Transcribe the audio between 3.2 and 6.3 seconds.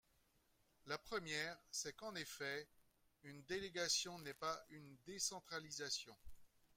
une délégation n’est pas une décentralisation.